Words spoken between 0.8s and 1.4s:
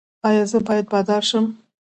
بادار